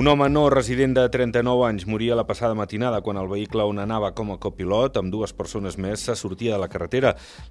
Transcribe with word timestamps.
Un 0.00 0.06
home 0.08 0.30
no 0.30 0.46
resident 0.48 0.94
de 0.96 1.02
39 1.12 1.66
anys 1.66 1.82
moria 1.84 2.14
la 2.16 2.24
passada 2.24 2.54
matinada 2.56 3.02
quan 3.04 3.18
el 3.20 3.26
vehicle 3.28 3.66
on 3.68 3.82
anava 3.82 4.08
com 4.16 4.30
a 4.32 4.38
copilot 4.40 4.94
amb 4.96 5.12
dues 5.12 5.34
persones 5.36 5.74
més 5.76 6.00
se 6.08 6.14
sortia 6.16 6.54
de 6.54 6.60
la 6.62 6.70
carretera. 6.72 7.10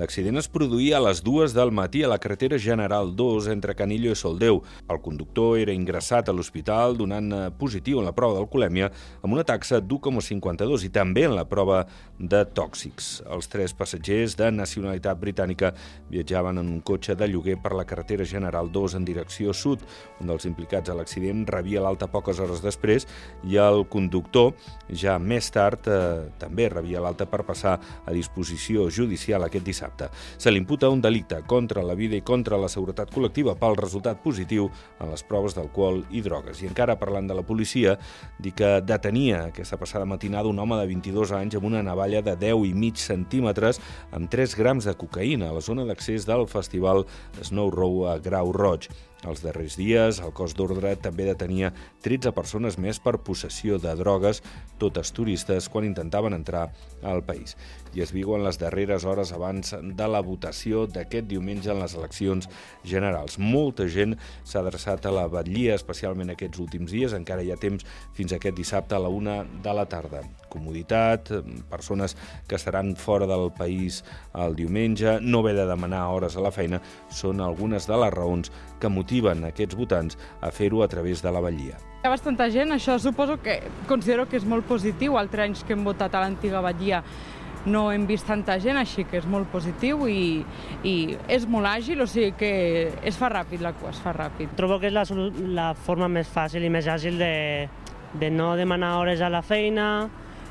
L'accident 0.00 0.40
es 0.40 0.48
produïa 0.48 0.96
a 0.96 1.02
les 1.04 1.20
dues 1.20 1.52
del 1.52 1.68
matí 1.68 2.00
a 2.00 2.08
la 2.08 2.16
carretera 2.16 2.56
General 2.56 3.12
2 3.18 3.50
entre 3.52 3.74
Canillo 3.76 4.14
i 4.14 4.16
Soldeu. 4.16 4.62
El 4.88 5.00
conductor 5.04 5.58
era 5.60 5.74
ingressat 5.76 6.30
a 6.30 6.32
l'hospital 6.32 6.96
donant 6.96 7.28
eh, 7.28 7.42
positiu 7.60 8.00
en 8.00 8.08
la 8.08 8.14
prova 8.16 8.38
d'alcoholèmia 8.38 8.88
amb 9.20 9.36
una 9.36 9.44
taxa 9.44 9.82
d'1,52 9.84 10.88
i 10.88 10.90
també 10.96 11.26
en 11.28 11.36
la 11.36 11.44
prova 11.44 11.82
de 12.16 12.40
tòxics. 12.56 13.10
Els 13.28 13.52
tres 13.52 13.76
passatgers 13.76 14.38
de 14.40 14.48
nacionalitat 14.48 15.20
britànica 15.20 15.74
viatjaven 16.08 16.64
en 16.64 16.72
un 16.72 16.80
cotxe 16.80 17.18
de 17.20 17.28
lloguer 17.28 17.60
per 17.60 17.76
la 17.76 17.84
carretera 17.84 18.24
General 18.24 18.72
2 18.72 18.96
en 18.96 19.04
direcció 19.04 19.52
sud. 19.52 19.84
Un 20.24 20.32
dels 20.32 20.48
implicats 20.48 20.88
a 20.88 20.96
l'accident 20.96 21.44
rebia 21.44 21.84
l'alta 21.84 22.08
poca 22.08 22.29
poques 22.30 22.40
hores 22.40 22.62
després 22.62 23.06
i 23.48 23.58
el 23.58 23.84
conductor 23.90 24.54
ja 24.90 25.18
més 25.18 25.50
tard 25.50 25.86
eh, 25.90 26.30
també 26.38 26.68
rebia 26.70 27.02
l'alta 27.02 27.26
per 27.30 27.42
passar 27.46 27.76
a 27.78 28.12
disposició 28.14 28.88
judicial 28.90 29.44
aquest 29.44 29.64
dissabte. 29.66 30.10
Se 30.38 30.50
li 30.50 30.58
imputa 30.58 30.90
un 30.90 31.00
delicte 31.00 31.42
contra 31.46 31.82
la 31.82 31.94
vida 31.94 32.16
i 32.16 32.22
contra 32.22 32.58
la 32.58 32.68
seguretat 32.68 33.10
col·lectiva 33.10 33.56
pel 33.58 33.78
resultat 33.78 34.22
positiu 34.22 34.68
en 35.00 35.10
les 35.10 35.22
proves 35.22 35.54
d'alcohol 35.54 36.04
i 36.10 36.22
drogues. 36.22 36.62
I 36.62 36.70
encara 36.70 36.98
parlant 36.98 37.28
de 37.28 37.36
la 37.38 37.46
policia, 37.46 37.96
dir 38.38 38.54
que 38.54 38.80
detenia 38.82 39.46
aquesta 39.48 39.78
passada 39.78 40.06
matinada 40.06 40.50
un 40.50 40.58
home 40.58 40.78
de 40.80 40.88
22 40.90 41.34
anys 41.38 41.58
amb 41.58 41.70
una 41.70 41.84
navalla 41.86 42.22
de 42.22 42.36
10 42.38 42.66
i 42.70 42.74
mig 42.74 42.98
centímetres 43.00 43.80
amb 44.12 44.30
3 44.30 44.56
grams 44.58 44.86
de 44.86 44.96
cocaïna 44.98 45.50
a 45.50 45.56
la 45.56 45.64
zona 45.64 45.86
d'accés 45.86 46.26
del 46.26 46.46
festival 46.50 47.06
Snow 47.42 47.70
Row 47.70 48.04
a 48.10 48.18
Grau 48.18 48.52
Roig. 48.52 48.90
Els 49.28 49.42
darrers 49.44 49.76
dies, 49.76 50.18
el 50.24 50.32
cos 50.32 50.54
d'ordre 50.56 50.94
també 50.96 51.26
detenia 51.28 51.74
13 52.06 52.32
persones 52.32 52.78
més 52.80 52.96
per 53.04 53.18
possessió 53.20 53.76
de 53.76 53.92
drogues, 53.98 54.40
totes 54.80 55.12
turistes, 55.12 55.68
quan 55.68 55.84
intentaven 55.84 56.32
entrar 56.32 56.70
al 57.04 57.20
país. 57.26 57.56
I 57.92 58.00
es 58.00 58.14
viuen 58.16 58.46
les 58.46 58.56
darreres 58.56 59.04
hores 59.04 59.32
abans 59.36 59.74
de 59.76 60.06
la 60.08 60.22
votació 60.24 60.86
d'aquest 60.88 61.28
diumenge 61.28 61.68
en 61.72 61.82
les 61.82 61.96
eleccions 61.98 62.48
generals. 62.86 63.36
Molta 63.36 63.84
gent 63.92 64.16
s'ha 64.40 64.62
adreçat 64.62 65.04
a 65.04 65.12
la 65.12 65.26
batllia, 65.28 65.76
especialment 65.76 66.32
aquests 66.32 66.62
últims 66.62 66.94
dies. 66.94 67.12
Encara 67.12 67.44
hi 67.44 67.52
ha 67.52 67.60
temps 67.60 67.84
fins 68.16 68.32
aquest 68.32 68.56
dissabte 68.56 68.96
a 68.96 69.02
la 69.02 69.12
una 69.12 69.42
de 69.44 69.76
la 69.76 69.84
tarda. 69.90 70.22
Comoditat, 70.48 71.28
persones 71.68 72.16
que 72.48 72.56
estaran 72.56 72.94
fora 72.96 73.28
del 73.28 73.50
país 73.52 74.00
el 74.32 74.56
diumenge, 74.56 75.18
no 75.20 75.44
haver 75.44 75.58
de 75.58 75.68
demanar 75.68 76.06
hores 76.14 76.38
a 76.38 76.46
la 76.46 76.54
feina, 76.54 76.80
són 77.10 77.44
algunes 77.44 77.90
de 77.90 78.00
les 78.00 78.14
raons 78.14 78.54
que 78.80 78.88
motiven 78.88 79.09
aquests 79.48 79.76
votants 79.76 80.18
a 80.40 80.50
fer-ho 80.50 80.82
a 80.82 80.88
través 80.88 81.22
de 81.22 81.30
la 81.30 81.40
batllia. 81.40 81.76
Hi 82.00 82.06
ha 82.06 82.10
bastanta 82.10 82.48
gent, 82.50 82.72
això 82.72 82.98
suposo 82.98 83.36
que 83.42 83.60
considero 83.88 84.26
que 84.28 84.36
és 84.36 84.44
molt 84.44 84.64
positiu, 84.64 85.18
altres 85.18 85.44
anys 85.44 85.64
que 85.64 85.74
hem 85.74 85.84
votat 85.84 86.14
a 86.14 86.20
l'antiga 86.20 86.60
batllia 86.60 87.02
no 87.66 87.90
hem 87.92 88.06
vist 88.06 88.24
tanta 88.26 88.56
gent, 88.58 88.78
així 88.80 89.04
que 89.04 89.18
és 89.20 89.26
molt 89.28 89.50
positiu 89.52 90.06
i, 90.08 90.40
i 90.84 90.94
és 91.28 91.44
molt 91.46 91.68
àgil, 91.68 92.00
o 92.00 92.06
sigui 92.08 92.32
que 92.38 92.52
es 93.04 93.18
fa 93.20 93.28
ràpid 93.28 93.60
la 93.60 93.74
cua, 93.76 93.92
es 93.92 94.00
fa 94.00 94.14
ràpid. 94.16 94.54
Trobo 94.56 94.80
que 94.80 94.88
és 94.88 94.96
la, 94.96 95.04
la 95.52 95.70
forma 95.74 96.08
més 96.08 96.28
fàcil 96.30 96.64
i 96.64 96.72
més 96.72 96.88
àgil 96.88 97.18
de, 97.20 97.34
de 98.16 98.30
no 98.32 98.54
demanar 98.56 98.96
hores 99.02 99.20
a 99.20 99.28
la 99.28 99.42
feina 99.42 100.08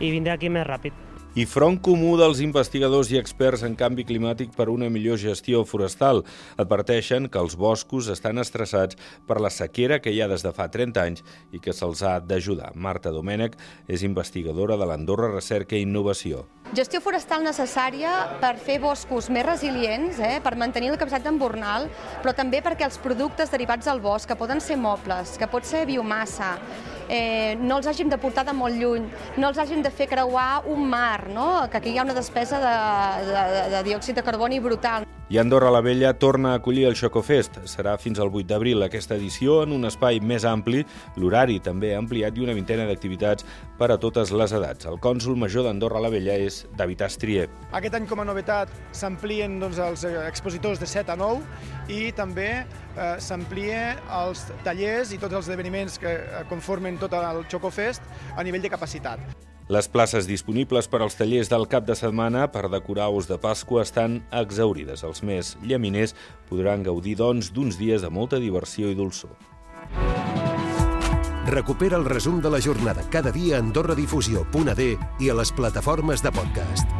i 0.00 0.10
vindre 0.10 0.36
aquí 0.36 0.52
més 0.52 0.66
ràpid 0.68 1.09
i 1.38 1.44
front 1.46 1.78
comú 1.78 2.16
dels 2.18 2.40
investigadors 2.42 3.10
i 3.12 3.18
experts 3.20 3.62
en 3.66 3.76
canvi 3.78 4.02
climàtic 4.06 4.50
per 4.56 4.66
una 4.72 4.88
millor 4.90 5.18
gestió 5.20 5.62
forestal. 5.64 6.24
Adverteixen 6.58 7.28
que 7.30 7.38
els 7.38 7.54
boscos 7.54 8.08
estan 8.10 8.42
estressats 8.42 8.98
per 9.28 9.38
la 9.40 9.52
sequera 9.54 10.00
que 10.02 10.10
hi 10.10 10.20
ha 10.20 10.28
des 10.30 10.42
de 10.42 10.52
fa 10.56 10.66
30 10.70 11.04
anys 11.04 11.22
i 11.54 11.62
que 11.62 11.74
se'ls 11.76 12.02
ha 12.02 12.18
d'ajudar. 12.20 12.72
Marta 12.74 13.14
Domènech 13.14 13.54
és 13.86 14.02
investigadora 14.02 14.76
de 14.80 14.90
l'Andorra 14.90 15.30
Recerca 15.30 15.78
i 15.78 15.86
Innovació. 15.86 16.46
Gestió 16.74 17.00
forestal 17.02 17.42
necessària 17.46 18.12
per 18.42 18.56
fer 18.62 18.80
boscos 18.82 19.30
més 19.30 19.46
resilients, 19.46 20.18
eh, 20.18 20.38
per 20.42 20.56
mantenir 20.58 20.90
la 20.90 20.98
capacitat 20.98 21.30
embornal, 21.30 21.88
però 22.22 22.34
també 22.34 22.62
perquè 22.62 22.86
els 22.86 22.98
productes 22.98 23.50
derivats 23.50 23.86
del 23.86 24.00
bosc, 24.00 24.28
que 24.28 24.38
poden 24.38 24.60
ser 24.60 24.76
mobles, 24.76 25.36
que 25.38 25.48
pot 25.50 25.66
ser 25.66 25.86
biomassa, 25.86 26.56
eh, 27.10 27.58
no 27.60 27.80
els 27.80 27.90
hàgim 27.90 28.08
de 28.08 28.18
portar 28.22 28.46
de 28.46 28.54
molt 28.56 28.78
lluny, 28.78 29.08
no 29.36 29.50
els 29.50 29.58
hàgim 29.58 29.82
de 29.82 29.90
fer 29.90 30.08
creuar 30.10 30.62
un 30.70 30.86
mar, 30.88 31.28
no? 31.28 31.50
que 31.70 31.82
aquí 31.82 31.94
hi 31.94 31.98
ha 31.98 32.06
una 32.06 32.16
despesa 32.16 32.62
de, 32.62 32.74
de, 33.30 33.64
de 33.76 33.88
diòxid 33.90 34.20
de 34.20 34.26
carboni 34.26 34.60
brutal. 34.62 35.08
I 35.30 35.38
Andorra 35.38 35.70
la 35.70 35.80
Vella 35.80 36.08
torna 36.18 36.50
a 36.50 36.58
acollir 36.58 36.88
el 36.88 36.96
Xocofest. 36.98 37.60
Serà 37.70 37.92
fins 38.02 38.18
al 38.18 38.32
8 38.34 38.48
d'abril 38.50 38.82
aquesta 38.82 39.14
edició 39.14 39.60
en 39.62 39.70
un 39.76 39.86
espai 39.86 40.18
més 40.18 40.42
ampli, 40.42 40.80
l'horari 41.22 41.60
també 41.62 41.92
ampliat 41.94 42.34
i 42.34 42.42
una 42.42 42.56
vintena 42.56 42.88
d'activitats 42.88 43.46
per 43.78 43.92
a 43.94 43.98
totes 44.02 44.32
les 44.34 44.50
edats. 44.58 44.88
El 44.90 44.98
cònsul 44.98 45.38
major 45.38 45.68
d'Andorra 45.68 46.02
la 46.02 46.10
Vella 46.10 46.34
és 46.34 46.64
David 46.74 47.06
Astrier. 47.06 47.46
Aquest 47.70 47.94
any, 47.94 48.10
com 48.10 48.24
a 48.24 48.26
novetat, 48.26 48.74
s'amplien 48.90 49.60
doncs, 49.62 49.78
els 49.78 50.02
expositors 50.24 50.82
de 50.82 50.90
7 50.90 51.14
a 51.14 51.18
9 51.22 51.94
i 51.94 52.10
també 52.10 52.64
eh, 52.96 53.16
s'amplien 53.22 54.00
els 54.20 54.46
tallers 54.64 55.12
i 55.14 55.20
tots 55.20 55.34
els 55.34 55.46
esdeveniments 55.46 55.98
que 56.00 56.16
eh, 56.20 56.42
conformen 56.50 56.98
tot 57.00 57.14
el 57.18 57.44
Xocofest 57.50 58.02
a 58.36 58.44
nivell 58.46 58.62
de 58.62 58.72
capacitat. 58.72 59.22
Les 59.70 59.86
places 59.86 60.26
disponibles 60.26 60.88
per 60.90 60.98
als 61.04 61.14
tallers 61.14 61.46
del 61.50 61.68
cap 61.70 61.84
de 61.86 61.94
setmana 61.94 62.48
per 62.50 62.66
decorar 62.72 63.06
ous 63.14 63.28
de 63.30 63.38
Pasqua 63.38 63.84
estan 63.86 64.18
exaurides. 64.34 65.04
Els 65.06 65.22
més 65.22 65.52
llaminers 65.62 66.16
podran 66.48 66.82
gaudir, 66.82 67.14
doncs, 67.20 67.52
d'uns 67.54 67.78
dies 67.78 68.02
de 68.02 68.10
molta 68.10 68.42
diversió 68.42 68.90
i 68.90 68.98
dolçor. 68.98 69.36
Recupera 71.50 71.96
el 71.96 72.04
resum 72.10 72.42
de 72.42 72.50
la 72.50 72.60
jornada 72.60 73.06
cada 73.10 73.30
dia 73.30 73.56
a 73.56 73.62
AndorraDifusió.d 73.62 74.90
i 75.22 75.30
a 75.30 75.38
les 75.38 75.54
plataformes 75.54 76.22
de 76.22 76.34
podcast. 76.34 76.99